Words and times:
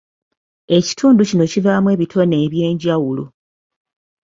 Ekitundu 0.77 1.21
kino 1.29 1.45
kivaamu 1.51 1.87
ebitone 1.95 2.35
ebyenjawulo. 2.45 3.23